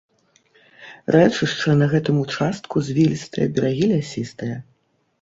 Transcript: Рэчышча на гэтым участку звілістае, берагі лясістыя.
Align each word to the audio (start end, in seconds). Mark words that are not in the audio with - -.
Рэчышча 1.15 1.77
на 1.83 1.89
гэтым 1.93 2.15
участку 2.25 2.75
звілістае, 2.91 3.45
берагі 3.59 3.85
лясістыя. 3.97 4.63